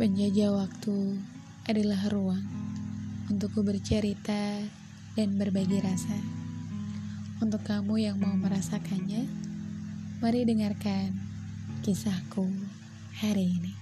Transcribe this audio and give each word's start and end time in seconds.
Penjajah 0.00 0.56
waktu 0.56 1.20
adalah 1.68 2.08
ruang 2.08 2.40
untukku 3.28 3.60
bercerita 3.60 4.64
dan 5.12 5.36
berbagi 5.36 5.76
rasa. 5.76 6.16
Untuk 7.44 7.60
kamu 7.68 8.08
yang 8.08 8.16
mau 8.16 8.32
merasakannya, 8.32 9.28
mari 10.24 10.48
dengarkan 10.48 11.20
kisahku 11.84 12.48
hari 13.20 13.60
ini. 13.60 13.76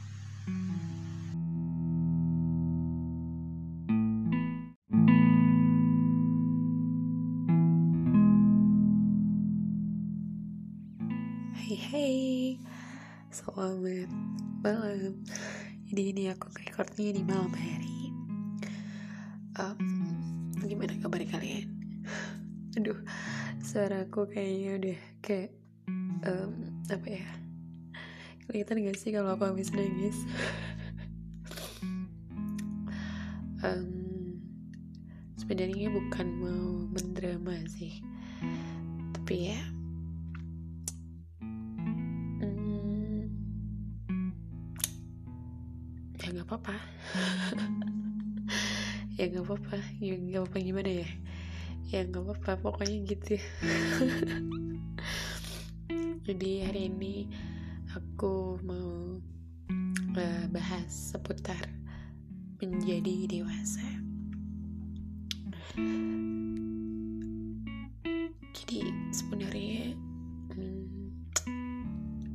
Hai 11.55 11.75
hai 11.79 12.19
Selamat 13.31 14.11
malam 14.67 15.15
Jadi 15.89 16.13
ini 16.13 16.29
aku 16.29 16.53
recordnya 16.53 17.17
di 17.17 17.25
malam 17.25 17.49
hari. 17.49 18.13
Um, 19.57 19.81
Gimana 20.61 20.93
kabar 21.01 21.25
kalian? 21.25 21.65
Aduh 22.77 23.01
Suara 23.65 24.05
aku 24.05 24.29
kayaknya 24.29 24.71
udah 24.77 24.99
kayak 25.25 25.51
um, 26.29 26.85
Apa 26.93 27.09
ya? 27.09 27.29
Kelihatan 28.45 28.85
gak 28.85 29.01
sih 29.01 29.17
kalau 29.17 29.33
aku 29.33 29.49
habis 29.49 29.73
nangis? 29.73 30.17
Um, 33.59 34.39
Sebenarnya 35.35 35.91
bukan 35.91 36.31
mau 36.39 36.87
mendrama 36.95 37.59
sih. 37.67 37.99
Tapi 39.11 39.51
ya 39.51 39.59
apa-apa. 46.49 46.81
Ya 49.21 49.29
nggak 49.29 49.45
apa-apa. 49.45 49.77
Ya 50.01 50.17
nggak 50.17 50.41
apa-apa. 50.49 50.59
Gimana 50.65 50.91
ya? 51.05 51.09
Ya 51.93 52.01
nggak 52.09 52.25
apa-apa. 52.25 52.53
Pokoknya 52.65 53.05
gitu. 53.05 53.37
Jadi 56.25 56.51
hari 56.65 56.89
ini 56.89 57.29
aku 57.93 58.57
mau 58.65 59.21
uh, 60.17 60.45
bahas 60.49 60.89
seputar 60.89 61.61
menjadi 62.65 63.29
dewasa. 63.29 63.85
Jadi 68.57 68.89
sebenarnya 69.13 69.93
hmm, 70.57 70.85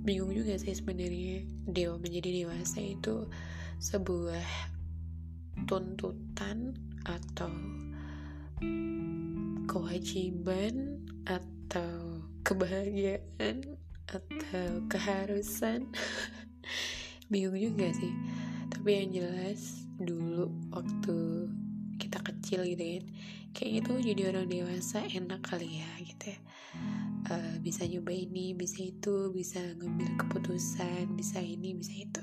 bingung 0.06 0.38
juga 0.38 0.62
sih 0.62 0.78
sebenarnya 0.78 1.50
dewa 1.66 1.98
menjadi 1.98 2.46
dewasa 2.46 2.78
itu 2.84 3.26
sebuah 3.84 4.48
tuntutan 5.68 6.72
atau 7.04 7.52
kewajiban 9.68 11.04
atau 11.28 12.24
kebahagiaan 12.48 13.76
atau 14.08 14.88
keharusan? 14.88 15.92
Bingung 17.32 17.60
juga 17.60 17.92
sih. 17.92 18.14
Tapi 18.72 19.04
yang 19.04 19.12
jelas 19.20 19.84
dulu 20.00 20.48
waktu 20.72 21.52
kita 22.00 22.24
kecil 22.24 22.64
gitu 22.64 22.80
kan 22.80 23.06
kayak 23.54 23.72
gitu 23.84 23.92
jadi 24.02 24.22
orang 24.34 24.48
dewasa 24.48 25.04
enak 25.12 25.44
kali 25.44 25.84
ya 25.84 25.92
gitu 26.08 26.32
ya. 26.32 26.40
Uh, 27.28 27.56
bisa 27.60 27.84
nyoba 27.84 28.16
ini 28.16 28.56
bisa 28.56 28.80
itu 28.80 29.30
bisa 29.36 29.60
ngambil 29.60 30.16
keputusan 30.24 31.14
bisa 31.20 31.40
ini 31.40 31.76
bisa 31.78 31.94
itu 31.94 32.23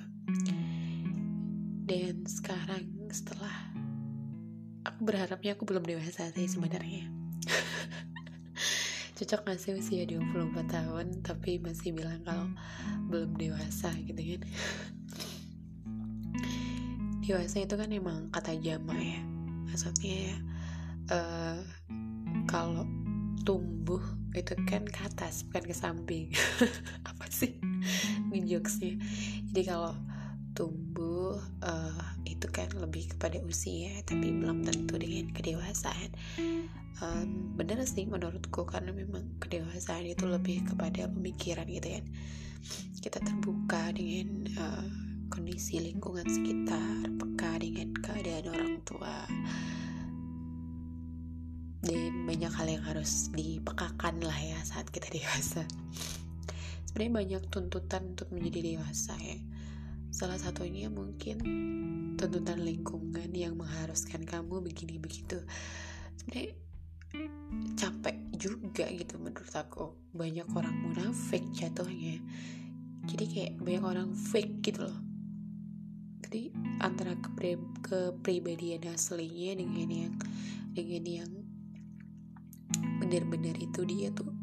dan 1.91 2.23
sekarang 2.23 2.87
setelah 3.11 3.51
aku 4.87 5.11
berharapnya 5.11 5.59
aku 5.59 5.67
belum 5.67 5.83
dewasa 5.83 6.31
sih 6.31 6.47
sebenarnya. 6.47 7.11
Cocok 9.19 9.51
gak 9.51 9.59
sih 9.59 9.75
usia 9.75 10.07
24 10.07 10.71
tahun 10.71 11.19
tapi 11.27 11.59
masih 11.59 11.91
bilang 11.91 12.23
kalau 12.23 12.47
belum 13.11 13.35
dewasa 13.35 13.91
gitu 14.07 14.23
kan? 14.23 14.43
Dewasa 17.27 17.59
itu 17.59 17.75
kan 17.75 17.91
emang 17.91 18.31
kata 18.31 18.55
jama 18.63 18.95
ya. 18.95 19.19
Maksudnya 19.67 20.15
ya 20.31 20.37
uh, 21.11 21.59
kalau 22.47 22.87
tumbuh 23.43 24.03
itu 24.39 24.55
kan 24.63 24.87
ke 24.87 25.01
atas 25.11 25.43
bukan 25.51 25.65
ke 25.67 25.75
samping. 25.75 26.31
Apa 27.11 27.27
sih? 27.35 27.59
Ini 28.31 28.63
jadi 29.51 29.75
kalau 29.75 29.99
tumbuh 30.55 31.10
uh, 31.65 32.05
itu 32.29 32.47
kan 32.53 32.69
lebih 32.77 33.11
kepada 33.17 33.41
usia 33.45 34.01
tapi 34.07 34.31
belum 34.31 34.65
tentu 34.65 34.97
dengan 35.01 35.33
kedewasaan. 35.35 36.11
Um, 37.01 37.57
benar 37.57 37.81
sih 37.89 38.05
menurutku 38.05 38.69
karena 38.69 38.93
memang 38.93 39.25
kedewasaan 39.41 40.05
itu 40.05 40.29
lebih 40.29 40.69
kepada 40.69 41.09
pemikiran 41.09 41.65
gitu 41.65 41.97
kan 41.97 42.05
kita 43.01 43.19
terbuka 43.25 43.89
dengan 43.97 44.45
uh, 44.61 44.89
kondisi 45.33 45.81
lingkungan 45.81 46.29
sekitar 46.29 47.09
peka 47.17 47.57
dengan 47.57 47.89
keadaan 48.05 48.47
orang 48.53 48.77
tua. 48.85 49.17
Dan 51.81 52.29
banyak 52.29 52.53
hal 52.53 52.69
yang 52.69 52.85
harus 52.85 53.33
dipekakan 53.33 54.21
lah 54.21 54.37
ya 54.37 54.61
saat 54.69 54.93
kita 54.93 55.09
dewasa. 55.09 55.65
Sebenarnya 56.85 57.13
banyak 57.17 57.43
tuntutan 57.49 58.13
untuk 58.13 58.29
menjadi 58.37 58.77
dewasa 58.77 59.17
ya 59.17 59.41
salah 60.11 60.37
satunya 60.37 60.91
mungkin 60.91 61.39
tuntutan 62.19 62.61
lingkungan 62.67 63.31
yang 63.31 63.55
mengharuskan 63.55 64.27
kamu 64.27 64.61
begini 64.61 64.99
begitu. 64.99 65.39
Sebenarnya 66.19 66.53
capek 67.79 68.17
juga 68.35 68.87
gitu 68.91 69.17
menurut 69.23 69.55
aku. 69.55 69.95
Banyak 70.13 70.51
orang 70.53 70.77
munafik 70.83 71.47
jatuhnya. 71.55 72.19
Jadi 73.07 73.25
kayak 73.27 73.53
banyak 73.63 73.85
orang 73.87 74.11
fake 74.13 74.61
gitu 74.67 74.91
loh. 74.91 74.99
Jadi 76.27 76.53
antara 76.83 77.17
kepri 77.19 77.59
kepribadian 77.83 78.87
aslinya 78.93 79.59
dengan 79.59 79.89
yang 79.89 80.15
dengan 80.71 81.05
yang 81.07 81.31
benar-benar 83.03 83.59
itu 83.59 83.83
dia 83.83 84.15
tuh 84.15 84.40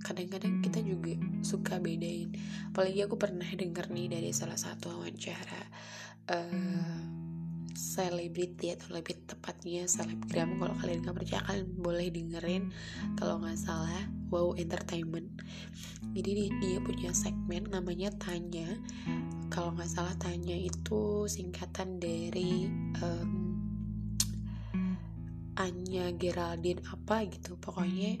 kadang-kadang 0.00 0.64
kita 0.64 0.80
juga 0.80 1.14
suka 1.44 1.76
bedain. 1.80 2.32
Apalagi 2.72 3.04
aku 3.04 3.16
pernah 3.20 3.46
denger 3.46 3.92
nih 3.92 4.08
dari 4.08 4.30
salah 4.32 4.56
satu 4.56 4.96
wawancara 4.96 5.62
selebriti 7.74 8.70
uh, 8.70 8.78
atau 8.78 8.94
lebih 8.94 9.18
tepatnya 9.26 9.88
selebgram. 9.90 10.58
Kalau 10.60 10.74
kalian 10.78 11.00
nggak 11.02 11.16
percaya 11.16 11.42
kalian 11.48 11.68
boleh 11.80 12.08
dengerin. 12.12 12.64
Kalau 13.18 13.42
nggak 13.42 13.58
salah 13.58 14.04
wow 14.30 14.54
entertainment. 14.54 15.26
Jadi 16.14 16.30
dia, 16.34 16.48
dia 16.62 16.78
punya 16.82 17.10
segmen 17.10 17.66
namanya 17.70 18.14
tanya. 18.20 18.78
Kalau 19.50 19.74
nggak 19.74 19.90
salah 19.90 20.14
tanya 20.22 20.54
itu 20.54 21.26
singkatan 21.26 21.98
dari 21.98 22.70
um, 23.02 23.30
Anya 25.58 26.14
Geraldine 26.14 26.80
apa 26.86 27.26
gitu. 27.26 27.58
Pokoknya 27.58 28.16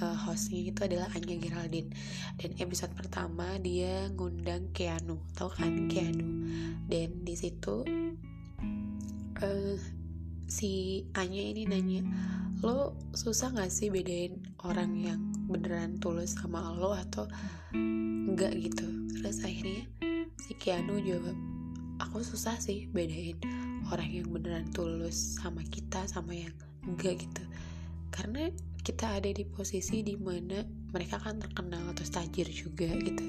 uh, 0.00 0.16
hostnya 0.28 0.72
itu 0.72 0.80
adalah 0.86 1.08
Anya 1.12 1.36
Geraldine. 1.36 1.90
Dan 2.38 2.56
episode 2.56 2.94
pertama 2.96 3.58
dia 3.60 4.08
ngundang 4.14 4.70
Keanu. 4.72 5.20
Tau 5.36 5.52
kan 5.52 5.90
Keanu? 5.90 6.48
Dan 6.88 7.26
di 7.26 7.34
situ 7.36 7.84
uh, 9.42 9.76
si 10.48 11.02
Anya 11.16 11.42
ini 11.42 11.64
nanya 11.64 12.02
lo 12.62 12.94
susah 13.10 13.50
gak 13.58 13.74
sih 13.74 13.90
bedain 13.90 14.38
orang 14.62 14.94
yang 14.94 15.20
beneran 15.50 15.98
tulus 15.98 16.38
sama 16.38 16.70
lo 16.78 16.94
atau 16.94 17.26
enggak 17.74 18.54
gitu? 18.54 18.86
Terus 19.18 19.42
akhirnya 19.42 19.82
si 20.38 20.54
Keanu 20.54 21.02
jawab 21.02 21.34
aku 21.98 22.22
susah 22.22 22.58
sih 22.62 22.86
bedain 22.94 23.38
orang 23.90 24.10
yang 24.14 24.28
beneran 24.30 24.70
tulus 24.70 25.38
sama 25.42 25.66
kita 25.66 26.06
sama 26.06 26.38
yang 26.38 26.54
enggak 26.86 27.26
gitu. 27.26 27.42
Karena 28.14 28.52
kita 28.82 29.22
ada 29.22 29.30
di 29.30 29.46
posisi 29.46 30.02
di 30.02 30.18
mana 30.18 30.58
mereka 30.90 31.22
kan 31.22 31.38
terkenal 31.38 31.94
atau 31.94 32.02
tajir 32.02 32.50
juga 32.50 32.90
gitu. 32.98 33.22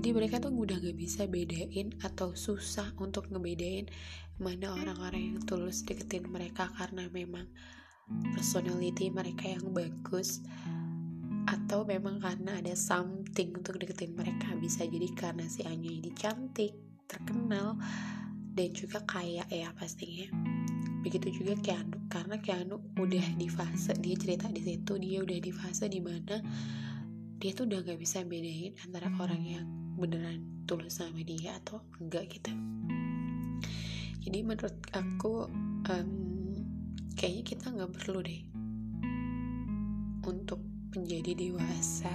Jadi 0.00 0.08
mereka 0.16 0.40
tuh 0.40 0.56
udah 0.56 0.80
gak 0.80 0.96
bisa 0.96 1.28
bedain 1.28 1.92
atau 2.00 2.32
susah 2.32 2.96
untuk 2.96 3.28
ngebedain 3.28 3.92
mana 4.40 4.72
orang-orang 4.72 5.36
yang 5.36 5.40
tulus 5.44 5.84
deketin 5.84 6.28
mereka 6.28 6.72
karena 6.76 7.08
memang 7.12 7.44
personality 8.32 9.12
mereka 9.12 9.52
yang 9.52 9.68
bagus 9.76 10.40
atau 11.46 11.84
memang 11.84 12.18
karena 12.18 12.58
ada 12.58 12.72
something 12.72 13.52
untuk 13.52 13.76
deketin 13.76 14.16
mereka. 14.16 14.56
Bisa 14.56 14.88
jadi 14.88 15.12
karena 15.12 15.44
si 15.44 15.60
Anya 15.68 15.92
ini 15.92 16.10
cantik 16.16 16.72
terkenal 17.04 17.76
dan 18.56 18.72
juga 18.72 19.04
kaya 19.04 19.44
ya 19.52 19.70
pastinya 19.76 20.45
begitu 21.06 21.38
juga 21.38 21.54
Keanu 21.62 22.10
karena 22.10 22.34
Keanu 22.42 22.82
udah 22.98 23.38
di 23.38 23.46
fase 23.46 23.94
dia 24.02 24.18
cerita 24.18 24.50
di 24.50 24.58
situ 24.58 24.98
dia 24.98 25.22
udah 25.22 25.38
di 25.38 25.52
fase 25.54 25.86
di 25.86 26.02
mana 26.02 26.42
dia 27.38 27.54
tuh 27.54 27.70
udah 27.70 27.78
gak 27.86 28.02
bisa 28.02 28.26
bedain 28.26 28.74
antara 28.82 29.06
orang 29.22 29.42
yang 29.46 29.66
beneran 29.94 30.66
tulus 30.66 30.98
sama 30.98 31.22
dia 31.22 31.54
atau 31.62 31.78
enggak 32.02 32.26
gitu. 32.26 32.50
Jadi 34.26 34.38
menurut 34.42 34.74
aku 34.90 35.46
um, 35.86 36.10
kayaknya 37.14 37.42
kita 37.46 37.70
nggak 37.70 37.92
perlu 37.94 38.18
deh 38.26 38.42
untuk 40.26 40.58
menjadi 40.98 41.38
dewasa 41.38 42.10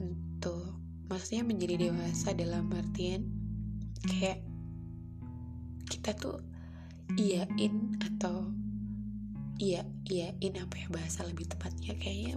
untuk 0.00 0.80
maksudnya 1.12 1.44
menjadi 1.44 1.92
dewasa 1.92 2.32
dalam 2.32 2.72
artian 2.72 3.28
kayak 4.08 4.40
kita 5.84 6.16
tuh 6.16 6.40
iyain 7.14 7.98
atau 8.00 8.50
iya 9.60 9.86
iyain 10.08 10.54
apa 10.60 10.74
ya 10.80 10.88
bahasa 10.90 11.24
lebih 11.28 11.48
tepatnya? 11.50 11.94
Kayaknya 11.96 12.34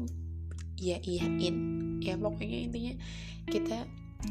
iya 0.77 0.97
iyain 1.01 1.57
ya 2.03 2.15
pokoknya 2.15 2.57
intinya 2.69 2.93
kita 3.49 3.87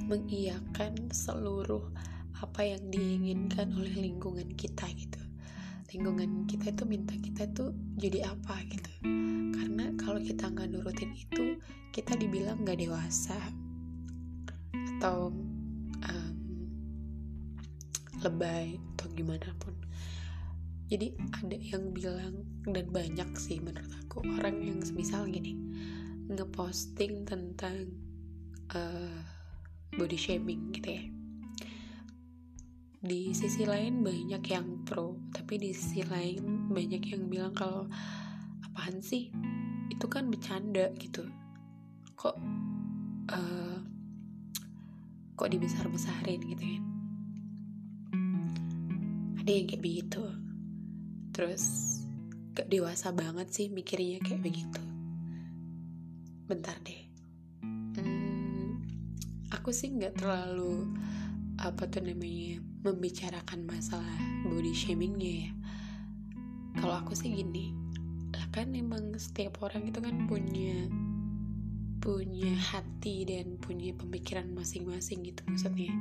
mengiyakan 0.06 1.10
seluruh 1.10 1.88
apa 2.36 2.60
yang 2.68 2.82
diinginkan 2.92 3.72
oleh 3.72 3.94
lingkungan 3.96 4.52
kita 4.54 4.86
gitu. 4.92 5.20
Lingkungan 5.94 6.44
kita 6.44 6.74
itu 6.74 6.84
minta 6.84 7.14
kita 7.16 7.48
tuh 7.56 7.72
jadi 7.96 8.28
apa 8.28 8.60
gitu. 8.68 8.90
Karena 9.56 9.88
kalau 9.96 10.20
kita 10.20 10.52
nggak 10.52 10.68
nurutin 10.68 11.16
itu 11.16 11.56
kita 11.96 12.12
dibilang 12.18 12.60
nggak 12.60 12.76
dewasa 12.76 13.38
atau 14.96 15.32
um, 16.04 16.34
lebay 18.20 18.76
atau 18.96 19.06
gimana 19.16 19.48
pun 19.56 19.72
jadi 20.86 21.14
ada 21.34 21.56
yang 21.58 21.90
bilang 21.90 22.46
dan 22.62 22.86
banyak 22.94 23.30
sih 23.34 23.58
menurut 23.58 23.90
aku 24.06 24.22
orang 24.38 24.62
yang 24.62 24.78
misal 24.94 25.26
gini 25.26 25.58
ngeposting 26.30 27.26
tentang 27.26 27.90
uh, 28.74 29.18
body 29.94 30.18
shaming 30.18 30.70
gitu 30.74 30.90
ya. 30.98 31.04
Di 33.06 33.30
sisi 33.30 33.62
lain 33.62 34.02
banyak 34.02 34.42
yang 34.50 34.82
pro 34.82 35.14
tapi 35.30 35.62
di 35.62 35.70
sisi 35.70 36.02
lain 36.02 36.70
banyak 36.70 37.02
yang 37.14 37.30
bilang 37.30 37.54
kalau 37.54 37.86
apaan 38.66 38.98
sih? 38.98 39.30
Itu 39.90 40.10
kan 40.10 40.26
bercanda 40.26 40.90
gitu. 40.98 41.26
Kok 42.18 42.36
uh, 43.30 43.78
kok 45.36 45.52
dibesar-besarin 45.52 46.42
gitu 46.42 46.64
kan 46.64 46.84
ada 49.46 49.54
yang 49.54 49.70
kayak 49.70 49.84
begitu 49.84 50.22
terus 51.36 52.00
gak 52.56 52.72
dewasa 52.72 53.12
banget 53.12 53.52
sih 53.52 53.68
mikirnya 53.68 54.24
kayak 54.24 54.40
begitu. 54.40 54.80
Bentar 56.48 56.80
deh. 56.80 57.04
Hmm, 58.00 58.80
aku 59.52 59.68
sih 59.68 59.92
nggak 59.92 60.16
terlalu 60.16 60.96
apa 61.60 61.84
tuh 61.92 62.00
namanya 62.00 62.64
membicarakan 62.80 63.68
masalah 63.68 64.16
body 64.48 64.72
shamingnya 64.72 65.44
ya. 65.44 65.52
Kalau 66.80 67.04
aku 67.04 67.12
sih 67.12 67.28
gini 67.28 67.76
lah 68.32 68.48
kan 68.48 68.72
emang 68.72 69.12
setiap 69.20 69.60
orang 69.60 69.84
itu 69.92 70.00
kan 70.00 70.24
punya 70.24 70.88
punya 72.00 72.56
hati 72.72 73.28
dan 73.28 73.60
punya 73.60 73.92
pemikiran 73.92 74.48
masing-masing 74.56 75.20
gitu 75.28 75.44
maksudnya. 75.44 75.92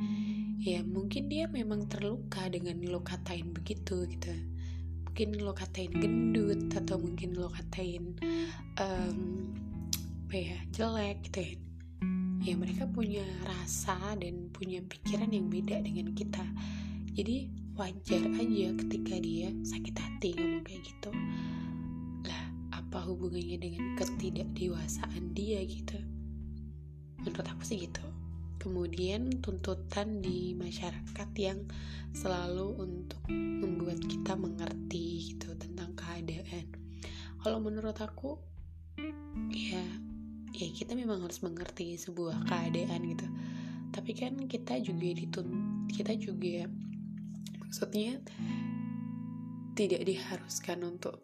Ya 0.64 0.80
mungkin 0.88 1.28
dia 1.28 1.52
memang 1.52 1.92
terluka 1.92 2.48
dengan 2.48 2.80
lo 2.88 3.04
katain 3.04 3.52
begitu 3.52 4.08
gitu 4.08 4.55
mungkin 5.16 5.48
lo 5.48 5.56
katain 5.56 5.96
gendut 5.96 6.76
atau 6.76 7.00
mungkin 7.00 7.40
lo 7.40 7.48
katain 7.48 8.20
um, 8.76 9.48
apa 10.28 10.36
ya 10.36 10.60
jelek 10.76 11.24
gitu 11.32 11.40
ya. 11.40 11.52
Ya 12.44 12.54
mereka 12.60 12.84
punya 12.84 13.24
rasa 13.48 13.96
dan 14.20 14.52
punya 14.52 14.84
pikiran 14.84 15.32
yang 15.32 15.48
beda 15.48 15.80
dengan 15.88 16.12
kita. 16.12 16.44
Jadi 17.16 17.48
wajar 17.80 18.28
aja 18.28 18.68
ketika 18.76 19.16
dia 19.24 19.56
sakit 19.64 19.96
hati 19.96 20.36
ngomong 20.36 20.68
kayak 20.68 20.84
gitu. 20.84 21.12
Lah 22.28 22.44
apa 22.76 23.08
hubungannya 23.08 23.56
dengan 23.56 23.96
ketidakdewasaan 23.96 25.32
dia 25.32 25.64
gitu? 25.64 25.96
Menurut 27.24 27.48
aku 27.56 27.64
sih 27.64 27.88
gitu 27.88 28.04
kemudian 28.66 29.30
tuntutan 29.46 30.26
di 30.26 30.58
masyarakat 30.58 31.30
yang 31.38 31.62
selalu 32.18 32.82
untuk 32.82 33.22
membuat 33.30 34.02
kita 34.10 34.34
mengerti 34.34 35.30
gitu 35.30 35.54
tentang 35.54 35.94
keadaan. 35.94 36.66
Kalau 37.46 37.62
menurut 37.62 37.94
aku 38.02 38.42
ya 39.54 39.86
ya 40.50 40.68
kita 40.74 40.98
memang 40.98 41.22
harus 41.22 41.46
mengerti 41.46 41.94
sebuah 41.94 42.50
keadaan 42.50 43.06
gitu. 43.06 43.30
Tapi 43.94 44.12
kan 44.18 44.34
kita 44.50 44.82
juga 44.82 45.14
ditun 45.14 45.48
kita 45.94 46.18
juga 46.18 46.66
maksudnya 47.62 48.18
tidak 49.78 50.10
diharuskan 50.10 50.82
untuk 50.90 51.22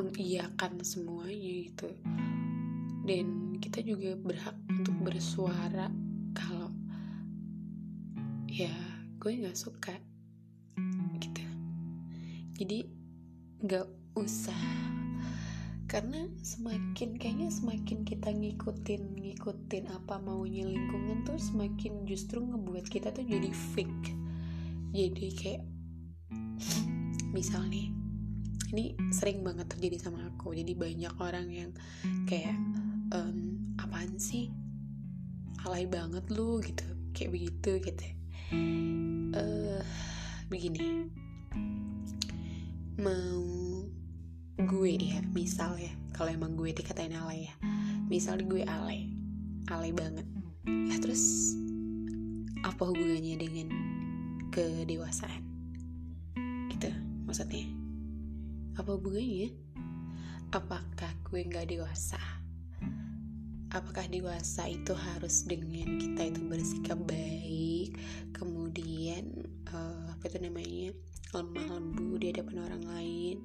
mengiyakan 0.00 0.80
semuanya 0.80 1.52
gitu. 1.68 1.92
Dan 3.04 3.52
kita 3.60 3.84
juga 3.84 4.16
berhak 4.16 4.56
untuk 4.72 4.96
bersuara 5.04 6.05
ya 8.56 8.72
gue 9.20 9.32
nggak 9.36 9.52
suka. 9.52 9.92
Gitu. 11.20 11.44
Jadi 12.56 12.88
nggak 13.60 14.16
usah. 14.16 14.56
Karena 15.86 16.24
semakin 16.40 17.20
kayaknya 17.20 17.52
semakin 17.52 18.02
kita 18.08 18.32
ngikutin 18.32 19.22
ngikutin 19.22 19.84
apa 19.92 20.18
maunya 20.24 20.64
lingkungan 20.64 21.22
tuh 21.28 21.36
semakin 21.36 22.08
justru 22.08 22.40
ngebuat 22.40 22.88
kita 22.88 23.12
tuh 23.12 23.28
jadi 23.28 23.52
fake. 23.76 24.08
Jadi 24.96 25.26
kayak 25.36 25.62
misal 27.36 27.60
nih 27.68 27.92
ini 28.72 28.96
sering 29.12 29.44
banget 29.44 29.68
terjadi 29.68 30.08
sama 30.08 30.32
aku. 30.32 30.56
Jadi 30.56 30.72
banyak 30.72 31.14
orang 31.20 31.46
yang 31.52 31.70
kayak 32.24 32.56
um, 33.12 33.76
apaan 33.76 34.16
sih? 34.16 34.48
Alay 35.68 35.84
banget 35.84 36.24
lu 36.32 36.56
gitu. 36.64 36.88
Kayak 37.12 37.30
begitu 37.36 37.70
gitu 37.84 38.16
uh, 38.54 39.82
begini. 40.46 41.10
Mau 42.96 43.42
gue 44.56 44.92
ya 44.96 45.20
misal 45.36 45.76
ya 45.76 45.92
kalau 46.16 46.32
emang 46.32 46.54
gue 46.54 46.70
dikatain 46.70 47.16
alay 47.16 47.50
ya. 47.50 47.54
Misal 48.06 48.40
gue 48.46 48.62
alay 48.62 49.10
alay 49.70 49.90
banget. 49.90 50.26
Ya 50.66 50.96
terus 51.02 51.54
apa 52.62 52.82
hubungannya 52.86 53.34
dengan 53.38 53.68
kedewasaan? 54.54 55.42
Gitu 56.70 56.90
maksudnya. 57.26 57.66
Apa 58.78 58.94
hubungannya? 58.94 59.50
Apakah 60.54 61.10
gue 61.26 61.40
nggak 61.42 61.74
dewasa 61.74 62.45
apakah 63.74 64.06
dewasa 64.06 64.70
itu 64.70 64.94
harus 64.94 65.42
dengan 65.42 65.98
kita 65.98 66.30
itu 66.30 66.40
bersikap 66.46 66.98
baik 67.02 67.96
kemudian 68.30 69.46
uh, 69.74 70.12
apa 70.14 70.30
itu 70.30 70.38
namanya 70.38 70.90
lemah 71.34 71.66
lembu 71.74 72.16
di 72.22 72.30
hadapan 72.30 72.56
orang 72.62 72.84
lain 72.86 73.36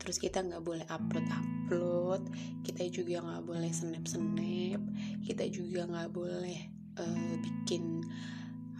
terus 0.00 0.16
kita 0.16 0.40
nggak 0.40 0.64
boleh 0.64 0.86
upload 0.88 1.26
upload 1.28 2.22
kita 2.64 2.88
juga 2.88 3.20
nggak 3.20 3.44
boleh 3.44 3.70
snap 3.70 4.04
snap 4.08 4.80
kita 5.28 5.44
juga 5.52 5.84
nggak 5.84 6.10
boleh 6.16 6.60
uh, 6.96 7.34
bikin 7.44 8.00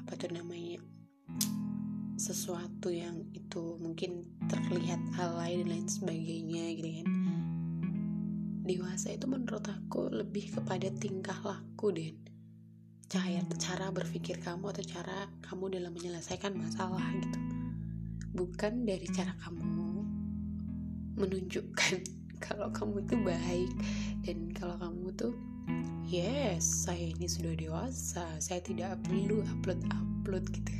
apa 0.00 0.16
tuh 0.16 0.32
namanya 0.32 0.80
sesuatu 2.16 2.88
yang 2.88 3.28
itu 3.36 3.76
mungkin 3.76 4.24
terlihat 4.48 4.98
alay 5.20 5.60
dan 5.60 5.68
lain 5.68 5.88
sebagainya 5.88 6.64
gitu 6.80 6.88
kan 7.04 7.08
dewasa 8.66 9.14
itu 9.14 9.30
menurut 9.30 9.62
aku 9.70 10.10
lebih 10.10 10.50
kepada 10.58 10.90
tingkah 10.98 11.38
laku 11.46 11.94
dan 11.94 12.14
cara 13.06 13.38
cara 13.54 13.86
berpikir 13.94 14.42
kamu 14.42 14.74
atau 14.74 14.82
cara 14.82 15.30
kamu 15.46 15.78
dalam 15.78 15.94
menyelesaikan 15.94 16.58
masalah 16.58 17.06
gitu. 17.22 17.38
Bukan 18.34 18.82
dari 18.82 19.06
cara 19.14 19.30
kamu 19.38 20.02
menunjukkan 21.16 22.02
kalau 22.44 22.68
kamu 22.74 23.06
itu 23.06 23.16
baik 23.22 23.70
dan 24.26 24.38
kalau 24.52 24.76
kamu 24.76 25.06
tuh 25.14 25.34
yes 26.04 26.84
saya 26.84 27.14
ini 27.14 27.30
sudah 27.30 27.54
dewasa 27.54 28.26
saya 28.42 28.58
tidak 28.60 28.98
perlu 29.06 29.46
upload 29.46 29.80
upload 29.86 30.44
gitu. 30.50 30.74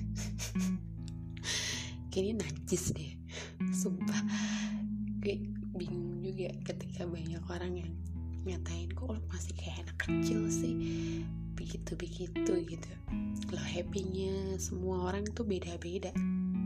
Kini 2.13 2.35
najis 2.35 2.91
deh 2.91 3.13
sumpah 3.71 4.23
bingung 5.77 6.25
juga 6.25 6.51
ketika 6.65 7.05
banyak 7.05 7.45
orang 7.53 7.73
yang 7.77 7.93
nyatain 8.49 8.91
kok 8.93 9.13
lo 9.13 9.21
masih 9.29 9.53
kayak 9.55 9.87
anak 9.87 9.97
kecil 10.01 10.49
sih? 10.49 10.75
Begitu 11.55 11.93
begitu 11.95 12.53
gitu. 12.65 12.91
Lo 13.53 13.61
happynya 13.61 14.57
semua 14.57 15.13
orang 15.13 15.29
tuh 15.33 15.45
beda-beda 15.45 16.11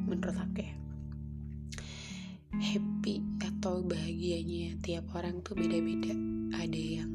menurut 0.07 0.35
aku 0.39 0.63
ya. 0.63 0.75
Happy 2.61 3.23
atau 3.43 3.83
bahagianya 3.83 4.79
tiap 4.83 5.07
orang 5.15 5.43
tuh 5.43 5.59
beda-beda. 5.59 6.15
Ada 6.55 6.81
yang 7.03 7.11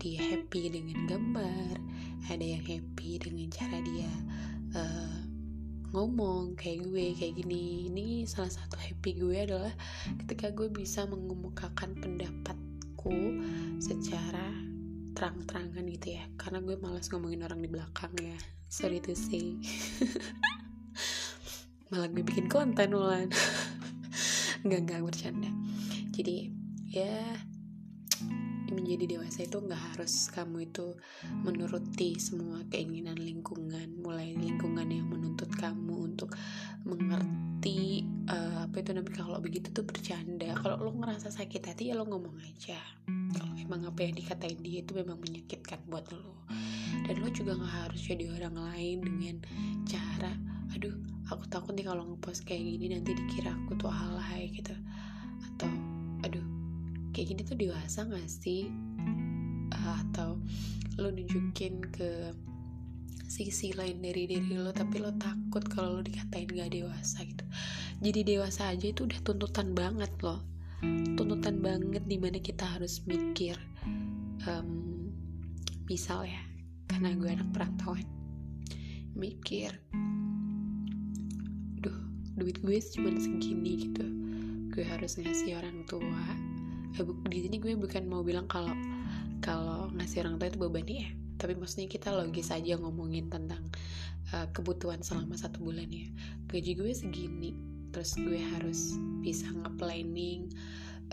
dia 0.00 0.20
happy 0.20 0.68
dengan 0.68 1.08
gambar 1.08 1.80
ada 2.28 2.44
yang 2.44 2.64
happy 2.64 3.20
dengan 3.20 3.52
cara 3.52 3.84
dia 3.84 4.12
uh, 4.72 5.23
ngomong 5.94 6.58
kayak 6.58 6.82
gue 6.90 7.14
kayak 7.14 7.38
gini. 7.38 7.86
Ini 7.86 8.26
salah 8.26 8.50
satu 8.50 8.74
happy 8.74 9.14
gue 9.14 9.46
adalah 9.46 9.70
ketika 10.26 10.50
gue 10.50 10.66
bisa 10.66 11.06
mengemukakan 11.06 11.94
pendapatku 11.94 13.38
secara 13.78 14.50
terang-terangan 15.14 15.86
gitu 15.86 16.18
ya. 16.18 16.26
Karena 16.34 16.58
gue 16.58 16.74
malas 16.82 17.06
ngomongin 17.14 17.46
orang 17.46 17.62
di 17.62 17.70
belakang 17.70 18.10
ya. 18.18 18.34
Sorry 18.66 18.98
to 18.98 19.14
say. 19.14 19.54
Malah 21.94 22.10
gue 22.10 22.26
bikin 22.26 22.50
konten 22.50 22.90
ulan 22.90 23.30
nggak 24.66 24.80
nggak 24.90 25.00
bercanda. 25.06 25.50
Jadi 26.10 26.50
ya 26.90 27.22
menjadi 28.84 29.16
dewasa 29.16 29.48
itu 29.48 29.56
nggak 29.64 29.82
harus 29.96 30.28
kamu 30.28 30.68
itu 30.68 30.92
menuruti 31.40 32.20
semua 32.20 32.60
keinginan 32.68 33.16
lingkungan 33.16 33.96
mulai 34.04 34.36
lingkungan 34.36 34.84
yang 34.92 35.08
menuntut 35.08 35.48
kamu 35.56 36.12
untuk 36.12 36.36
mengerti 36.84 38.04
uh, 38.28 38.68
apa 38.68 38.76
itu 38.84 38.92
namanya 38.92 39.24
kalau 39.24 39.40
begitu 39.40 39.72
tuh 39.72 39.88
bercanda. 39.88 40.52
Kalau 40.60 40.76
lo 40.84 40.92
ngerasa 40.92 41.32
sakit 41.32 41.72
hati 41.72 41.88
ya 41.88 41.96
lo 41.96 42.04
ngomong 42.04 42.36
aja. 42.44 42.76
Kalau 43.08 43.56
emang 43.56 43.88
apa 43.88 44.04
yang 44.04 44.20
dikatain 44.20 44.60
dia 44.60 44.84
itu 44.84 44.92
memang 44.92 45.16
menyakitkan 45.16 45.80
buat 45.88 46.04
lo. 46.12 46.44
Dan 47.08 47.24
lo 47.24 47.32
juga 47.32 47.56
nggak 47.56 47.74
harus 47.88 48.04
jadi 48.04 48.28
orang 48.36 48.60
lain 48.60 49.00
dengan 49.00 49.36
cara 49.88 50.54
aduh 50.74 50.90
aku 51.30 51.46
takut 51.46 51.72
nih 51.78 51.86
kalau 51.86 52.02
ngepost 52.02 52.42
kayak 52.42 52.66
gini 52.66 52.98
nanti 52.98 53.14
dikira 53.14 53.54
aku 53.54 53.78
tuh 53.78 53.88
alay 53.94 54.50
gitu 54.50 54.74
kayak 57.14 57.30
gini 57.30 57.42
tuh 57.46 57.54
dewasa 57.54 58.02
gak 58.10 58.26
sih? 58.26 58.66
Uh, 59.70 59.96
atau 60.10 60.42
lo 60.98 61.08
nunjukin 61.14 61.78
ke 61.94 62.34
sisi 63.30 63.74
lain 63.74 63.98
dari 63.98 64.30
diri 64.30 64.54
lo 64.54 64.70
tapi 64.70 65.02
lo 65.02 65.10
takut 65.18 65.66
kalau 65.66 65.98
lo 65.98 66.02
dikatain 66.02 66.50
gak 66.50 66.74
dewasa 66.74 67.22
gitu. 67.22 67.46
Jadi 68.02 68.20
dewasa 68.34 68.74
aja 68.74 68.86
itu 68.90 69.06
udah 69.06 69.20
tuntutan 69.22 69.72
banget 69.72 70.10
loh. 70.26 70.42
Tuntutan 71.14 71.62
banget 71.62 72.04
di 72.04 72.18
mana 72.18 72.42
kita 72.42 72.66
harus 72.66 73.00
mikir 73.06 73.56
um, 74.44 75.08
misal 75.88 76.26
ya 76.26 76.42
karena 76.90 77.14
gue 77.14 77.30
anak 77.30 77.48
perantauan. 77.54 78.04
Mikir 79.14 79.70
duh 81.78 81.98
duit 82.34 82.58
gue 82.60 82.78
cuma 82.98 83.14
segini 83.18 83.88
gitu. 83.88 84.06
Gue 84.74 84.82
harus 84.82 85.14
ngasih 85.14 85.54
orang 85.54 85.86
tua 85.86 86.53
eh, 86.98 87.04
di 87.30 87.38
sini 87.44 87.56
gue 87.60 87.74
bukan 87.78 88.06
mau 88.06 88.22
bilang 88.22 88.46
kalau 88.46 88.72
kalau 89.44 89.92
ngasih 89.94 90.24
orang 90.24 90.40
tua 90.40 90.48
itu 90.48 90.58
beban 90.58 90.88
ya 90.88 91.08
tapi 91.38 91.58
maksudnya 91.58 91.90
kita 91.90 92.14
logis 92.14 92.54
aja 92.54 92.78
ngomongin 92.78 93.28
tentang 93.28 93.60
uh, 94.32 94.46
kebutuhan 94.54 95.02
selama 95.02 95.34
satu 95.34 95.60
bulan 95.60 95.90
ya. 95.90 96.06
Gaji 96.48 96.72
gue 96.78 96.92
segini 96.94 97.52
terus 97.94 98.18
gue 98.18 98.40
harus 98.58 98.98
bisa 99.22 99.46
nge-planning 99.54 100.50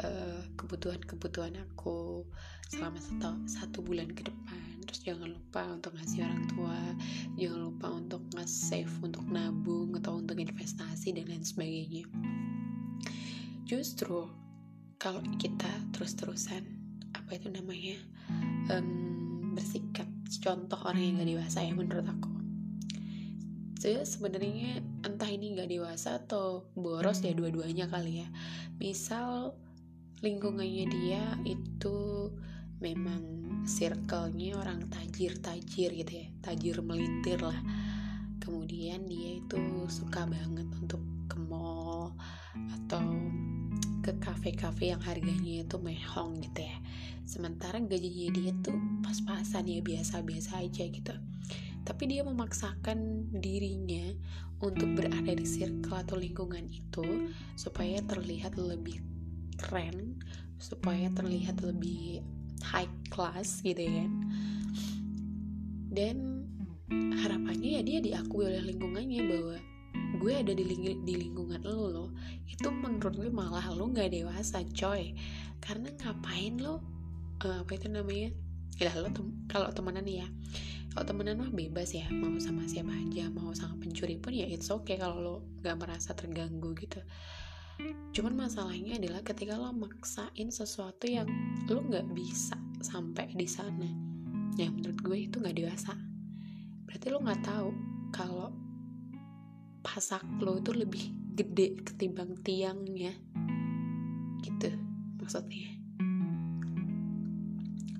uh, 0.01 0.41
kebutuhan-kebutuhan 0.57 1.53
aku 1.61 2.25
selama 2.71 2.97
satu, 2.97 3.37
satu 3.45 3.77
bulan 3.85 4.09
ke 4.13 4.25
depan. 4.25 4.61
Terus 4.87 5.01
jangan 5.05 5.29
lupa 5.35 5.61
untuk 5.67 5.93
ngasih 5.97 6.25
orang 6.25 6.43
tua 6.49 6.79
jangan 7.37 7.59
lupa 7.69 7.87
untuk 7.91 8.21
nge-save 8.33 8.93
untuk 9.03 9.25
nabung 9.29 9.93
atau 9.97 10.21
untuk 10.21 10.37
investasi 10.37 11.13
dan 11.17 11.29
lain 11.29 11.45
sebagainya. 11.45 12.05
Justru 13.67 14.25
kalau 15.01 15.25
kita 15.41 15.65
terus-terusan 15.97 16.61
apa 17.17 17.33
itu 17.33 17.49
namanya 17.49 17.97
um, 18.69 19.57
bersikap 19.57 20.05
contoh 20.45 20.77
orang 20.85 21.01
yang 21.01 21.13
gak 21.17 21.29
dewasa 21.33 21.65
ya 21.65 21.73
menurut 21.73 22.05
aku. 22.05 22.29
Saya 23.81 24.05
sebenarnya 24.05 24.77
entah 25.01 25.25
ini 25.25 25.57
gak 25.57 25.73
dewasa 25.73 26.21
atau 26.21 26.69
boros 26.77 27.25
ya 27.25 27.33
dua-duanya 27.33 27.89
kali 27.89 28.21
ya. 28.21 28.29
Misal 28.77 29.57
lingkungannya 30.21 30.85
dia 30.85 31.25
itu 31.49 32.29
memang 32.77 33.25
circle-nya 33.65 34.53
orang 34.53 34.85
tajir-tajir 34.93 35.97
gitu 35.97 36.13
ya 36.13 36.27
tajir 36.45 36.77
melintir 36.85 37.41
lah. 37.41 37.57
Kemudian 38.37 39.09
dia 39.09 39.41
itu 39.41 39.57
suka 39.89 40.29
banget 40.29 40.69
untuk 40.77 41.01
ke 41.25 41.41
mall 41.41 42.13
atau 42.53 43.00
ke 44.01 44.17
kafe-kafe 44.17 44.91
yang 44.91 45.01
harganya 45.01 45.63
itu 45.63 45.77
mehong 45.77 46.41
gitu 46.41 46.65
ya. 46.65 46.77
Sementara 47.25 47.77
gajinya 47.79 48.29
dia 48.33 48.51
tuh 48.65 48.75
pas-pasan 49.05 49.69
ya 49.69 49.79
biasa-biasa 49.79 50.61
aja 50.61 50.83
gitu. 50.89 51.13
Tapi 51.81 52.03
dia 52.09 52.21
memaksakan 52.25 53.29
dirinya 53.41 54.13
untuk 54.61 54.93
berada 54.93 55.33
di 55.33 55.45
circle 55.45 55.97
atau 55.97 56.17
lingkungan 56.17 56.69
itu 56.69 57.31
supaya 57.57 58.01
terlihat 58.05 58.57
lebih 58.57 59.01
keren 59.57 60.17
supaya 60.61 61.09
terlihat 61.17 61.65
lebih 61.65 62.21
high 62.61 62.89
class 63.09 63.65
gitu 63.65 63.81
ya. 63.81 64.05
Dan 65.91 66.45
harapannya 66.91 67.81
ya 67.81 67.81
dia 67.81 67.99
diakui 67.99 68.45
oleh 68.45 68.61
lingkungannya 68.61 69.21
bahwa 69.25 69.57
gue 70.21 70.37
ada 70.37 70.53
di, 70.53 70.61
ling 70.61 71.01
di 71.01 71.13
lingkungan 71.17 71.65
lo 71.65 71.89
loh 71.89 72.09
itu 72.45 72.69
menurut 72.69 73.17
gue 73.17 73.29
malah 73.33 73.65
lo 73.73 73.89
nggak 73.89 74.13
dewasa 74.13 74.61
coy. 74.77 75.17
Karena 75.57 75.89
ngapain 75.97 76.61
lo 76.61 76.77
uh, 77.41 77.65
apa 77.65 77.71
itu 77.73 77.89
namanya 77.89 78.29
ya 78.77 78.93
lo 78.97 79.09
tem 79.09 79.25
kalau 79.49 79.69
temenan 79.73 80.05
ya 80.05 80.25
kalau 80.93 81.05
temenan 81.07 81.39
mah 81.39 81.51
bebas 81.53 81.93
ya 81.93 82.05
mau 82.09 82.33
sama 82.41 82.65
siapa 82.65 82.91
aja 82.91 83.29
mau 83.29 83.53
sama 83.53 83.77
pencuri 83.77 84.17
pun 84.17 84.33
ya 84.33 84.45
it's 84.49 84.69
okay 84.69 84.97
kalau 84.97 85.17
lo 85.21 85.35
nggak 85.65 85.77
merasa 85.77 86.13
terganggu 86.13 86.77
gitu. 86.77 87.01
Cuman 88.13 88.45
masalahnya 88.45 89.01
adalah 89.01 89.25
ketika 89.25 89.57
lo 89.57 89.73
maksain 89.73 90.53
sesuatu 90.53 91.09
yang 91.09 91.25
lo 91.65 91.81
nggak 91.81 92.13
bisa 92.13 92.57
sampai 92.83 93.33
di 93.33 93.47
sana 93.49 93.89
ya 94.59 94.67
menurut 94.69 94.99
gue 95.01 95.17
itu 95.31 95.41
nggak 95.41 95.57
dewasa. 95.57 95.93
Berarti 96.85 97.07
lo 97.09 97.19
nggak 97.23 97.41
tahu 97.41 97.69
kalau 98.11 98.49
pasak 99.81 100.21
lo 100.41 100.61
itu 100.61 100.71
lebih 100.77 101.03
gede 101.33 101.81
ketimbang 101.81 102.37
tiangnya. 102.45 103.13
Gitu 104.45 104.69
maksudnya. 105.17 105.73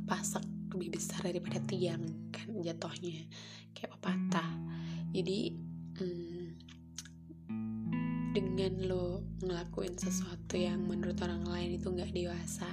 Pasak 0.06 0.46
lebih 0.72 0.96
besar 0.98 1.26
daripada 1.26 1.58
tiang 1.66 2.06
kan 2.30 2.48
jatuhnya 2.62 3.26
kayak 3.74 3.98
pepatah. 3.98 4.52
Jadi 5.12 5.58
hmm, 5.98 6.46
dengan 8.32 8.74
lo 8.88 9.26
ngelakuin 9.42 9.98
sesuatu 9.98 10.56
yang 10.56 10.86
menurut 10.86 11.18
orang 11.20 11.44
lain 11.50 11.76
itu 11.76 11.92
nggak 11.92 12.14
dewasa 12.16 12.70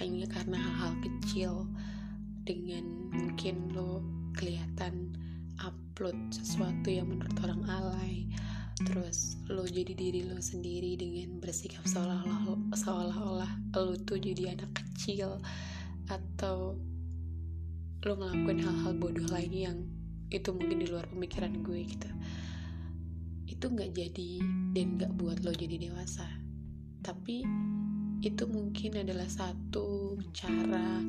hanya 0.00 0.24
karena 0.26 0.56
hal-hal 0.58 0.94
kecil 1.04 1.52
dengan 2.42 3.12
mungkin 3.12 3.70
lo 3.76 4.02
kelihatan 4.34 5.14
upload 5.60 6.16
sesuatu 6.32 6.88
yang 6.88 7.10
menurut 7.12 7.36
orang 7.44 7.62
alay 7.68 8.30
terus 8.88 9.36
lo 9.52 9.68
jadi 9.68 9.92
diri 9.92 10.24
lo 10.26 10.40
sendiri 10.40 10.96
dengan 10.96 11.38
bersikap 11.38 11.84
seolah-olah 11.84 12.72
seolah-olah 12.72 13.52
lo 13.76 13.94
tuh 14.02 14.16
jadi 14.18 14.56
anak 14.56 14.72
kecil 14.72 15.38
atau 16.08 16.74
lo 18.02 18.12
ngelakuin 18.18 18.58
hal-hal 18.58 18.92
bodoh 18.98 19.28
lain 19.30 19.52
yang 19.54 19.78
itu 20.32 20.48
mungkin 20.50 20.80
di 20.80 20.88
luar 20.88 21.06
pemikiran 21.12 21.60
gue 21.60 21.80
gitu. 21.86 22.10
Itu 23.46 23.68
nggak 23.68 23.92
jadi 23.92 24.30
dan 24.72 24.86
nggak 24.98 25.12
buat 25.20 25.44
lo 25.44 25.52
jadi 25.52 25.76
dewasa. 25.76 26.26
Tapi 27.04 27.44
itu 28.22 28.46
mungkin 28.46 29.02
adalah 29.02 29.26
satu 29.26 30.14
cara 30.30 31.02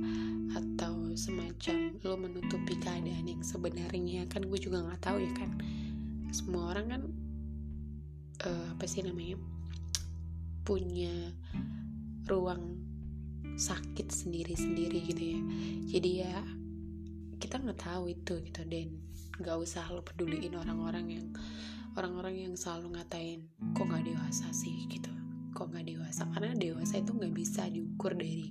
atau 0.57 1.13
semacam 1.13 1.93
lo 2.01 2.17
menutupi 2.17 2.73
keadaan 2.81 3.29
yang 3.29 3.45
sebenarnya. 3.45 4.25
Kan 4.25 4.49
gue 4.49 4.57
juga 4.57 4.81
nggak 4.81 5.01
tahu 5.05 5.21
ya 5.21 5.31
kan. 5.37 5.53
Semua 6.33 6.73
orang 6.73 6.85
kan 6.89 7.01
uh, 8.49 8.65
apa 8.73 8.85
sih 8.89 9.05
namanya 9.05 9.37
punya 10.65 11.13
ruang 12.25 12.81
sakit 13.61 14.09
sendiri-sendiri 14.09 14.97
gitu 15.05 15.23
ya. 15.37 15.39
Jadi 15.93 16.09
ya 16.25 16.35
kita 17.37 17.61
nggak 17.61 17.77
tahu 17.77 18.09
itu 18.09 18.41
gitu. 18.41 18.65
Dan 18.65 18.89
nggak 19.37 19.57
usah 19.61 19.85
lo 19.93 20.01
peduliin 20.01 20.57
orang-orang 20.57 21.05
yang 21.13 21.27
orang-orang 21.93 22.49
yang 22.49 22.53
selalu 22.57 22.97
ngatain 22.97 23.45
kok 23.77 23.85
nggak 23.85 24.01
dewasa 24.01 24.49
sih? 24.49 24.89
gitu 24.89 25.22
kok 25.53 25.69
nggak 25.69 25.85
dewasa? 25.85 26.25
Karena 26.33 26.57
dewasa 26.57 26.99
itu 26.99 27.13
nggak 27.13 27.33
bisa 27.33 27.69
diukur 27.69 28.17
dari 28.17 28.49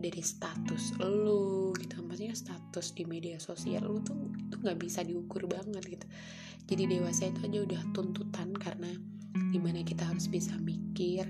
dari 0.00 0.22
status 0.24 0.96
lo 0.98 1.76
gitu. 1.76 2.00
Maksudnya 2.00 2.32
status 2.32 2.96
di 2.96 3.04
media 3.04 3.36
sosial 3.36 3.84
lo 3.84 4.00
tuh 4.00 4.16
itu 4.48 4.56
nggak 4.56 4.80
bisa 4.80 5.04
diukur 5.04 5.44
banget 5.44 5.84
gitu. 5.84 6.06
Jadi 6.64 6.82
dewasa 6.96 7.28
itu 7.28 7.40
aja 7.44 7.58
udah 7.60 7.82
tuntutan 7.92 8.50
karena 8.56 8.90
di 9.52 9.58
mana 9.60 9.84
kita 9.84 10.08
harus 10.08 10.26
bisa 10.26 10.56
mikir 10.56 11.28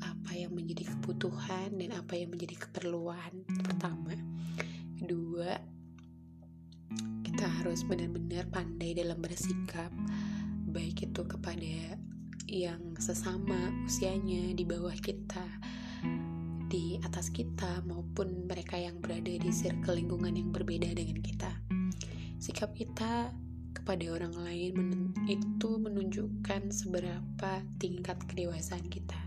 apa 0.00 0.32
yang 0.36 0.52
menjadi 0.52 0.92
kebutuhan 0.94 1.74
dan 1.74 1.90
apa 1.96 2.14
yang 2.14 2.30
menjadi 2.30 2.54
keperluan 2.68 3.42
pertama. 3.66 4.14
Kedua 4.96 5.58
kita 7.26 7.46
harus 7.60 7.82
benar-benar 7.84 8.48
pandai 8.48 8.96
dalam 8.96 9.18
bersikap 9.20 9.90
baik 10.70 11.08
itu 11.08 11.22
kepada 11.24 11.98
yang 12.46 12.94
sesama 13.02 13.74
usianya 13.82 14.54
di 14.54 14.62
bawah 14.62 14.94
kita 14.94 15.42
di 16.66 16.98
atas 17.02 17.30
kita 17.30 17.82
maupun 17.86 18.46
mereka 18.46 18.78
yang 18.78 18.98
berada 18.98 19.30
di 19.30 19.50
circle 19.50 19.98
lingkungan 19.98 20.34
yang 20.34 20.50
berbeda 20.50 20.90
dengan 20.94 21.22
kita. 21.22 21.50
Sikap 22.42 22.74
kita 22.74 23.30
kepada 23.74 24.02
orang 24.10 24.34
lain 24.34 24.72
men 24.74 25.02
itu 25.30 25.78
menunjukkan 25.78 26.74
seberapa 26.74 27.62
tingkat 27.78 28.18
kedewasaan 28.26 28.86
kita. 28.90 29.18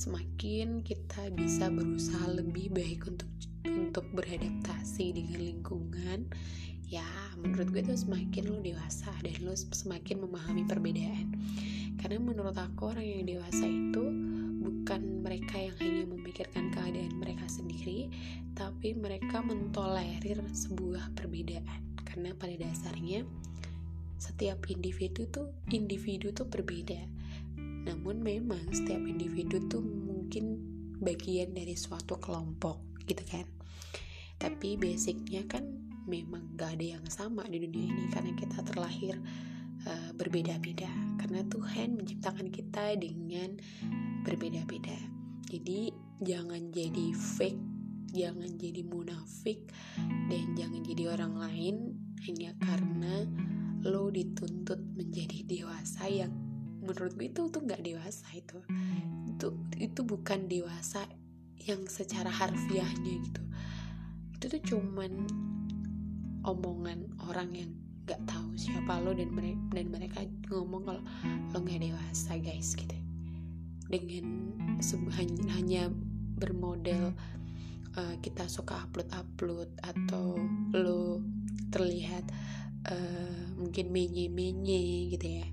Semakin 0.00 0.80
kita 0.80 1.28
bisa 1.36 1.68
berusaha 1.68 2.32
lebih 2.32 2.72
baik 2.72 3.04
untuk 3.04 3.28
untuk 3.68 4.08
beradaptasi 4.16 5.12
dengan 5.12 5.40
lingkungan 5.40 6.32
ya 6.90 7.06
menurut 7.38 7.70
gue 7.70 7.86
tuh 7.86 7.94
semakin 7.94 8.50
lo 8.50 8.58
dewasa 8.58 9.14
dan 9.22 9.36
lo 9.46 9.54
semakin 9.54 10.26
memahami 10.26 10.66
perbedaan 10.66 11.38
karena 12.00 12.16
menurut 12.16 12.56
aku 12.56 12.96
orang 12.96 13.04
yang 13.04 13.28
dewasa 13.28 13.68
itu 13.68 14.04
bukan 14.60 15.20
mereka 15.20 15.60
yang 15.60 15.76
hanya 15.84 16.04
memikirkan 16.08 16.72
keadaan 16.72 17.12
mereka 17.20 17.44
sendiri 17.44 18.08
tapi 18.56 18.96
mereka 18.96 19.44
mentolerir 19.44 20.40
sebuah 20.52 21.12
perbedaan. 21.12 21.92
Karena 22.08 22.32
pada 22.34 22.56
dasarnya 22.56 23.22
setiap 24.16 24.64
individu 24.72 25.28
tuh 25.28 25.52
individu 25.68 26.32
tuh 26.32 26.48
berbeda. 26.48 26.98
Namun 27.60 28.24
memang 28.24 28.72
setiap 28.72 29.00
individu 29.04 29.60
tuh 29.68 29.84
mungkin 29.84 30.56
bagian 31.04 31.52
dari 31.52 31.76
suatu 31.76 32.16
kelompok 32.16 32.80
gitu 33.04 33.22
kan? 33.28 33.44
Tapi 34.40 34.80
basicnya 34.80 35.44
kan 35.44 35.68
memang 36.08 36.56
gak 36.56 36.80
ada 36.80 36.96
yang 36.96 37.04
sama 37.12 37.44
di 37.44 37.60
dunia 37.60 37.92
ini 37.92 38.08
karena 38.08 38.32
kita 38.32 38.64
terlahir 38.64 39.20
uh, 39.86 40.10
berbeda-beda. 40.16 40.90
Karena 41.20 41.44
Tuhan 41.46 41.96
menciptakan 41.96 42.48
kita 42.52 42.96
dengan 42.98 43.56
berbeda-beda. 44.26 44.96
Jadi 45.48 45.92
jangan 46.20 46.68
jadi 46.70 47.16
fake 47.16 47.70
jangan 48.10 48.58
jadi 48.58 48.82
munafik 48.82 49.70
dan 50.26 50.44
jangan 50.58 50.82
jadi 50.82 51.14
orang 51.14 51.34
lain 51.38 51.94
hanya 52.26 52.50
karena 52.58 53.22
lo 53.86 54.10
dituntut 54.10 54.82
menjadi 54.98 55.46
dewasa 55.46 56.10
yang 56.10 56.34
menurut 56.82 57.14
gue 57.16 57.30
itu 57.30 57.48
tuh 57.48 57.62
nggak 57.62 57.80
dewasa 57.86 58.26
itu. 58.34 58.58
Itu 59.30 59.56
itu 59.78 60.00
bukan 60.02 60.50
dewasa 60.50 61.06
yang 61.64 61.86
secara 61.86 62.28
harfiahnya 62.28 63.14
gitu. 63.24 63.42
Itu 64.36 64.44
tuh 64.58 64.62
cuman 64.74 65.12
omongan 66.44 67.14
orang 67.30 67.50
yang 67.54 67.72
gak 68.10 68.26
tahu 68.26 68.50
siapa 68.58 68.98
lo 68.98 69.14
dan 69.14 69.30
mereka 69.30 69.62
dan 69.70 69.86
mereka 69.86 70.18
ngomong 70.50 70.82
kalau 70.82 71.02
lo 71.54 71.58
nggak 71.62 71.78
dewasa 71.78 72.34
guys 72.42 72.74
gitu. 72.74 72.98
Dengan 73.86 74.26
hanya, 75.54 75.86
bermodel 76.40 77.14
uh, 77.94 78.14
kita 78.18 78.50
suka 78.50 78.82
upload 78.82 79.06
upload 79.14 79.70
atau 79.86 80.42
lo 80.74 81.22
terlihat 81.70 82.26
uh, 82.90 83.46
mungkin 83.54 83.94
menye 83.94 84.26
menye 84.26 85.14
gitu 85.14 85.26
ya. 85.42 85.46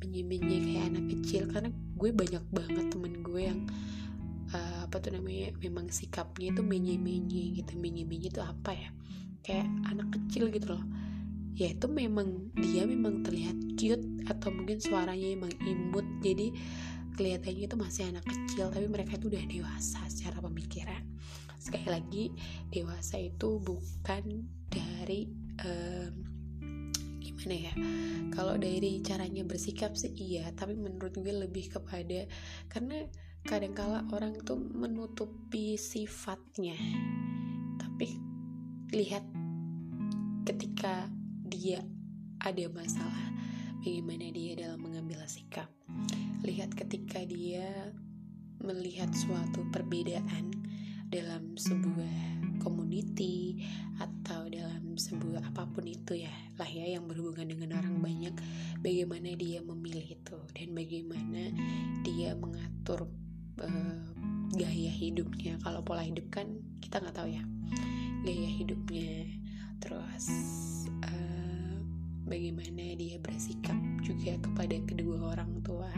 Menye 0.00 0.24
menye 0.24 0.56
kayak 0.64 0.84
anak 0.96 1.04
kecil. 1.12 1.44
Karena 1.52 1.68
gue 1.72 2.10
banyak 2.14 2.44
banget 2.48 2.84
temen 2.88 3.20
gue 3.20 3.42
yang 3.52 3.60
uh, 4.56 4.88
apa 4.88 4.96
tuh 4.96 5.12
namanya 5.12 5.52
memang 5.60 5.92
sikapnya 5.92 6.56
itu 6.56 6.64
menye 6.64 6.96
menye 6.96 7.52
gitu. 7.60 7.76
Menye 7.76 8.08
menye 8.08 8.32
itu 8.32 8.40
apa 8.40 8.72
ya? 8.72 8.88
Kayak 9.44 9.68
anak 9.92 10.08
kecil 10.16 10.48
gitu 10.48 10.72
loh 10.72 10.97
ya 11.58 11.74
itu 11.74 11.90
memang 11.90 12.54
dia 12.54 12.86
memang 12.86 13.26
terlihat 13.26 13.58
cute 13.74 14.06
atau 14.30 14.54
mungkin 14.54 14.78
suaranya 14.78 15.34
emang 15.34 15.50
imut. 15.66 16.06
Jadi 16.22 16.54
kelihatannya 17.18 17.66
itu 17.66 17.74
masih 17.74 18.14
anak 18.14 18.22
kecil 18.22 18.70
tapi 18.70 18.86
mereka 18.86 19.18
itu 19.18 19.26
udah 19.26 19.42
dewasa 19.50 19.98
secara 20.06 20.38
pemikiran. 20.38 21.02
Sekali 21.58 21.88
lagi 21.90 22.24
dewasa 22.70 23.18
itu 23.18 23.58
bukan 23.58 24.46
dari 24.70 25.26
um, 25.66 26.14
gimana 27.18 27.56
ya 27.58 27.74
kalau 28.30 28.54
dari 28.54 29.02
caranya 29.02 29.42
bersikap 29.42 29.98
sih 29.98 30.14
iya 30.14 30.54
tapi 30.54 30.78
menurut 30.78 31.10
gue 31.18 31.34
lebih 31.34 31.74
kepada 31.74 32.30
karena 32.70 33.10
kadangkala 33.42 34.06
orang 34.14 34.38
tuh 34.46 34.62
menutupi 34.62 35.74
sifatnya. 35.74 36.78
Tapi 37.82 38.14
lihat 38.94 39.26
ketika 40.46 41.17
dia 41.50 41.82
ada 42.44 42.64
masalah 42.70 43.28
bagaimana 43.82 44.28
dia 44.30 44.52
dalam 44.54 44.84
mengambil 44.84 45.24
sikap. 45.24 45.72
Lihat 46.44 46.76
ketika 46.76 47.24
dia 47.24 47.90
melihat 48.60 49.08
suatu 49.16 49.64
perbedaan 49.72 50.52
dalam 51.08 51.56
sebuah 51.56 52.60
community 52.60 53.64
atau 53.96 54.44
dalam 54.52 54.98
sebuah 54.98 55.54
apa 55.54 55.64
pun 55.72 55.88
itu 55.88 56.20
ya 56.20 56.34
lah 56.60 56.68
ya 56.68 56.98
yang 56.98 57.08
berhubungan 57.08 57.48
dengan 57.48 57.80
orang 57.80 58.02
banyak 58.02 58.34
bagaimana 58.84 59.32
dia 59.38 59.64
memilih 59.64 60.04
itu 60.04 60.38
dan 60.52 60.68
bagaimana 60.76 61.48
dia 62.04 62.36
mengatur 62.36 63.08
uh, 63.62 64.04
gaya 64.52 64.92
hidupnya. 64.92 65.56
Kalau 65.64 65.80
pola 65.80 66.04
hidup 66.04 66.28
kan 66.28 66.60
kita 66.84 67.00
nggak 67.00 67.16
tahu 67.16 67.30
ya 67.32 67.42
gaya 68.26 68.50
hidupnya. 68.52 69.32
Terus 69.80 70.28
bagaimana 72.28 72.94
dia 72.94 73.16
bersikap 73.18 73.76
juga 74.04 74.36
kepada 74.38 74.76
kedua 74.84 75.32
orang 75.32 75.64
tua. 75.64 75.88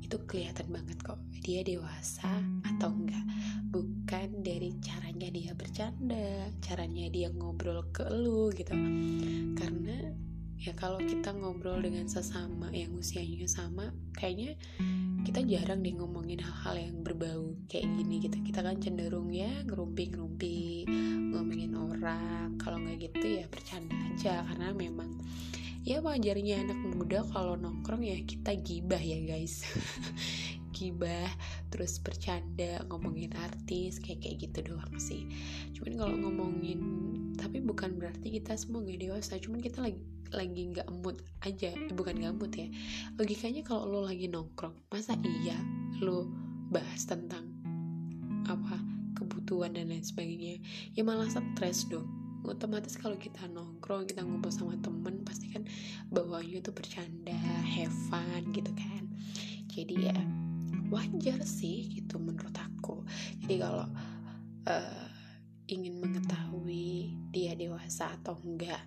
Itu 0.00 0.24
kelihatan 0.24 0.72
banget 0.72 0.98
kok 1.04 1.20
dia 1.44 1.60
dewasa 1.60 2.40
atau 2.74 2.90
enggak. 2.90 3.22
Bukan 3.68 4.40
dari 4.40 4.72
caranya 4.80 5.28
dia 5.28 5.52
bercanda 5.52 6.48
caranya 6.64 7.06
dia 7.12 7.28
ngobrol 7.30 7.84
ke 7.92 8.08
lu 8.08 8.48
gitu. 8.56 8.72
Karena 9.56 10.12
ya 10.62 10.70
kalau 10.78 11.02
kita 11.02 11.34
ngobrol 11.34 11.82
dengan 11.82 12.06
sesama 12.06 12.70
yang 12.70 12.94
usianya 12.94 13.50
sama 13.50 13.90
kayaknya 14.14 14.54
kita 15.22 15.42
jarang 15.46 15.86
deh 15.86 15.94
ngomongin 15.94 16.42
hal-hal 16.42 16.78
yang 16.78 16.98
berbau 17.06 17.54
kayak 17.70 17.86
gini 17.94 18.18
gitu. 18.26 18.42
Kita 18.42 18.62
kan 18.62 18.82
cenderung 18.82 19.30
ya 19.30 19.50
ngerumpi-ngerumpi 19.66 20.86
ngomongin 21.30 21.78
orang. 21.78 22.58
Kalau 22.58 22.82
nggak 22.82 23.10
gitu 23.10 23.42
ya 23.42 23.46
bercanda 23.46 23.94
aja 24.10 24.42
karena 24.50 24.74
memang 24.74 25.22
ya 25.86 26.02
wajarnya 26.02 26.66
anak 26.66 26.78
muda 26.94 27.22
kalau 27.30 27.54
nongkrong 27.54 28.02
ya 28.02 28.18
kita 28.22 28.54
gibah 28.58 28.98
ya 28.98 29.18
guys. 29.22 29.62
Gibah 30.74 31.30
terus 31.70 32.02
bercanda 32.02 32.82
ngomongin 32.90 33.30
artis 33.38 34.02
kayak 34.02 34.26
kayak 34.26 34.36
gitu 34.50 34.74
doang 34.74 34.94
sih. 34.98 35.30
Cuman 35.78 35.94
kalau 35.94 36.16
ngomongin 36.18 36.80
tapi 37.42 37.58
bukan 37.58 37.98
berarti 37.98 38.38
kita 38.38 38.54
semua 38.54 38.86
gak 38.86 39.02
dewasa 39.02 39.34
cuman 39.42 39.58
kita 39.58 39.82
lagi 39.82 39.98
lagi 40.32 40.72
nggak 40.72 40.88
mood 41.04 41.20
aja 41.44 41.74
eh, 41.74 41.92
bukan 41.92 42.16
nggak 42.16 42.34
mood 42.38 42.52
ya. 42.56 42.70
Logikanya 43.20 43.60
kalau 43.66 43.84
lo 43.84 44.00
lagi 44.08 44.32
nongkrong 44.32 44.72
masa 44.88 45.18
iya 45.20 45.58
lo 46.00 46.24
bahas 46.72 47.04
tentang 47.04 47.44
apa 48.48 48.80
kebutuhan 49.18 49.76
dan 49.76 49.92
lain 49.92 50.00
sebagainya? 50.00 50.62
Ya 50.96 51.04
malah 51.04 51.28
stres 51.28 51.84
dong. 51.92 52.08
Otomatis 52.42 52.98
kalau 52.98 53.14
kita 53.20 53.46
nongkrong 53.46 54.08
kita 54.08 54.24
ngobrol 54.24 54.50
sama 54.50 54.74
temen 54.80 55.22
pasti 55.22 55.52
kan 55.52 55.62
bawahnya 56.10 56.58
itu 56.64 56.72
bercanda 56.74 57.36
have 57.68 57.94
fun 58.08 58.42
gitu 58.56 58.72
kan. 58.72 59.04
Jadi 59.68 60.10
ya 60.10 60.16
wajar 60.88 61.44
sih 61.44 61.92
gitu 61.92 62.16
menurut 62.18 62.56
aku. 62.56 63.04
Jadi 63.44 63.62
kalau 63.62 63.86
uh, 64.66 65.11
ingin 65.72 66.04
mengetahui 66.04 67.16
dia 67.32 67.56
dewasa 67.56 68.12
atau 68.20 68.36
enggak 68.44 68.84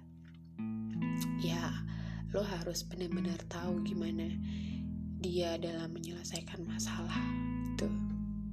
ya 1.42 1.74
lo 2.30 2.46
harus 2.46 2.86
benar-benar 2.86 3.42
tahu 3.50 3.82
gimana 3.82 4.28
dia 5.26 5.58
dalam 5.58 5.90
menyelesaikan 5.90 6.62
masalah 6.70 7.18
itu. 7.74 7.90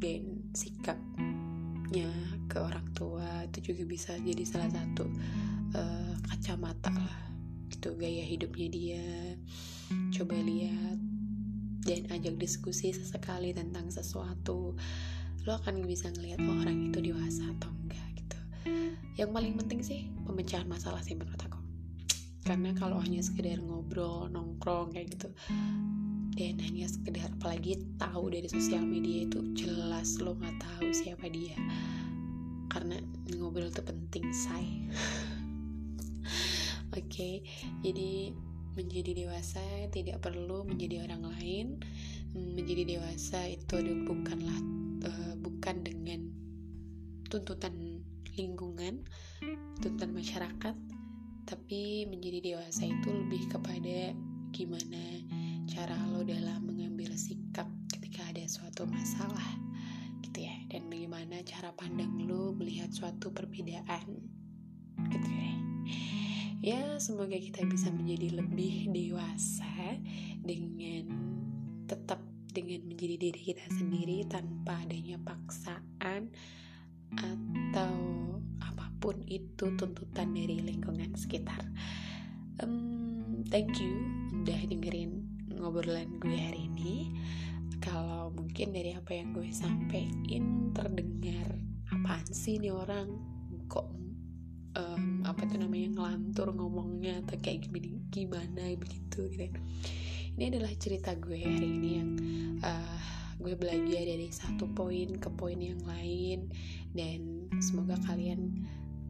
Dan 0.01 0.49
sikapnya 0.57 2.09
ke 2.49 2.57
orang 2.57 2.89
tua 2.97 3.45
itu 3.45 3.73
juga 3.73 3.83
bisa 3.85 4.13
jadi 4.17 4.43
salah 4.49 4.71
satu 4.73 5.05
uh, 5.77 6.15
kacamata 6.33 6.95
lah 6.95 7.19
itu 7.69 7.93
gaya 8.01 8.25
hidupnya 8.25 8.69
dia. 8.73 9.09
Coba 10.15 10.41
lihat 10.41 10.97
dan 11.83 12.07
ajak 12.09 12.39
diskusi 12.39 12.95
sesekali 12.95 13.53
tentang 13.53 13.91
sesuatu 13.91 14.79
lo 15.43 15.59
akan 15.59 15.83
bisa 15.83 16.07
ngelihat 16.15 16.39
oh, 16.47 16.63
orang 16.63 16.87
itu 16.95 17.03
dewasa 17.03 17.43
atau 17.59 17.75
yang 19.21 19.31
paling 19.33 19.55
penting 19.61 19.81
sih 19.85 20.09
pemecahan 20.25 20.65
masalah 20.65 21.05
sih 21.05 21.13
menurut 21.13 21.41
aku. 21.41 21.61
Karena 22.43 22.75
kalau 22.75 22.99
hanya 22.99 23.23
sekedar 23.23 23.61
ngobrol 23.63 24.27
nongkrong 24.33 24.97
kayak 24.97 25.15
gitu 25.15 25.31
dan 26.33 26.57
hanya 26.65 26.89
sekedar 26.89 27.29
apalagi 27.29 27.77
tahu 28.01 28.33
dari 28.33 28.49
sosial 28.49 28.83
media 28.83 29.29
itu 29.29 29.45
jelas 29.53 30.17
lo 30.19 30.33
nggak 30.33 30.57
tahu 30.59 30.89
siapa 30.91 31.29
dia. 31.29 31.55
Karena 32.73 32.97
ngobrol 33.37 33.69
itu 33.69 33.85
penting 33.85 34.33
say. 34.33 34.65
Oke 36.93 37.09
okay, 37.09 37.35
jadi 37.85 38.33
menjadi 38.73 39.13
dewasa 39.25 39.61
tidak 39.93 40.25
perlu 40.25 40.65
menjadi 40.65 41.05
orang 41.05 41.29
lain. 41.37 41.67
Menjadi 42.33 42.97
dewasa 42.97 43.45
itu 43.45 43.77
bukanlah 44.09 44.59
uh, 45.05 45.37
bukan 45.37 45.85
dengan 45.85 46.33
tuntutan 47.29 47.92
lingkungan 48.37 49.05
tuntutan 49.81 50.11
masyarakat 50.15 50.77
tapi 51.43 52.07
menjadi 52.07 52.55
dewasa 52.55 52.87
itu 52.87 53.09
lebih 53.11 53.51
kepada 53.51 54.15
gimana 54.55 55.05
cara 55.67 55.97
lo 56.13 56.23
dalam 56.23 56.65
mengambil 56.69 57.13
sikap 57.17 57.67
ketika 57.93 58.29
ada 58.29 58.45
suatu 58.47 58.85
masalah 58.87 59.59
gitu 60.23 60.45
ya. 60.47 60.55
Dan 60.71 60.89
bagaimana 60.89 61.43
cara 61.45 61.75
pandang 61.75 62.13
lo 62.25 62.55
melihat 62.57 62.89
suatu 62.93 63.33
perbedaan 63.35 64.07
gitu 65.11 65.29
ya. 65.29 65.55
Ya 66.63 66.83
semoga 67.03 67.35
kita 67.35 67.67
bisa 67.67 67.91
menjadi 67.91 68.39
lebih 68.39 68.95
dewasa 68.95 69.99
dengan 70.47 71.11
tetap 71.91 72.23
dengan 72.53 72.87
menjadi 72.87 73.17
diri 73.19 73.41
kita 73.53 73.67
sendiri 73.73 74.23
tanpa 74.31 74.85
adanya 74.87 75.19
paksaan 75.19 76.31
atau 77.19 77.95
apa 78.63 78.87
pun 79.01 79.21
itu 79.29 79.73
tuntutan 79.77 80.33
dari 80.33 80.61
lingkungan 80.65 81.13
sekitar. 81.17 81.61
Um, 82.61 83.45
thank 83.49 83.77
you 83.81 83.93
udah 84.43 84.61
dengerin 84.69 85.25
ngobrolan 85.53 86.19
gue 86.19 86.37
hari 86.37 86.69
ini. 86.69 87.13
Kalau 87.83 88.31
mungkin 88.31 88.73
dari 88.73 88.95
apa 88.95 89.11
yang 89.13 89.35
gue 89.35 89.51
sampein 89.51 90.71
terdengar 90.71 91.59
apaan 91.91 92.29
sih 92.31 92.63
nih 92.63 92.71
orang? 92.71 93.11
Kok 93.67 93.87
um, 94.79 95.27
apa 95.27 95.43
tuh 95.49 95.59
namanya 95.61 95.89
ngelantur 95.93 96.55
ngomongnya 96.55 97.21
atau 97.27 97.37
kayak 97.41 97.69
gimana 97.69 97.99
gimana 98.13 98.63
begitu 98.79 99.29
gitu. 99.33 99.61
Ini 100.33 100.49
adalah 100.49 100.73
cerita 100.81 101.13
gue 101.13 101.45
hari 101.45 101.69
ini 101.69 101.91
yang 102.01 102.11
uh, 102.65 103.12
gue 103.43 103.59
belajar 103.59 104.03
dari 104.07 104.31
satu 104.31 104.71
poin 104.71 105.19
ke 105.19 105.29
poin 105.35 105.59
yang 105.59 105.83
lain 105.83 106.47
dan 106.95 107.51
semoga 107.59 107.99
kalian 108.07 108.63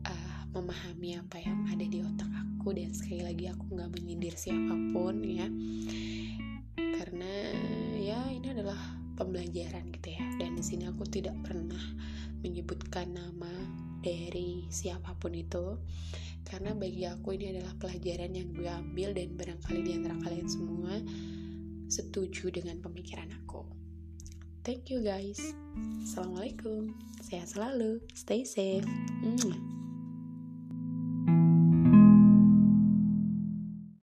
uh, 0.09 0.43
memahami 0.57 1.21
apa 1.21 1.37
yang 1.37 1.69
ada 1.69 1.85
di 1.85 2.01
otak 2.01 2.33
aku 2.33 2.73
dan 2.73 2.97
sekali 2.97 3.21
lagi 3.21 3.53
aku 3.53 3.77
nggak 3.77 3.93
menyindir 3.93 4.33
siapa 4.33 4.73
pun 4.97 5.21
ya. 5.21 5.45
Karena 6.81 7.33
ya 8.01 8.25
ini 8.33 8.57
adalah 8.57 8.81
pembelajaran 9.21 9.93
gitu 10.01 10.17
ya. 10.17 10.25
Dan 10.41 10.57
di 10.57 10.65
sini 10.65 10.89
aku 10.89 11.05
tidak 11.05 11.37
pernah 11.45 11.83
menyebutkan 12.41 13.13
nama 13.13 13.53
dari 14.01 14.65
siapa 14.73 15.13
pun 15.21 15.37
itu. 15.37 15.77
Karena 16.43 16.73
bagi 16.73 17.05
aku 17.05 17.37
ini 17.37 17.53
adalah 17.53 17.77
pelajaran 17.77 18.33
yang 18.33 18.49
gue 18.57 18.71
ambil 18.71 19.13
dan 19.13 19.29
barangkali 19.37 19.81
di 19.85 19.93
antara 19.95 20.17
kalian 20.25 20.49
semua 20.49 20.97
setuju 21.93 22.49
dengan 22.49 22.81
pemikiran 22.81 23.29
aku. 23.45 23.82
Thank 24.63 24.95
you 24.95 25.03
guys. 25.03 25.43
Assalamualaikum. 26.07 26.95
Sehat 27.19 27.51
selalu. 27.51 27.99
Stay 28.15 28.47
safe. 28.47 28.87
Mwah. 29.27 29.82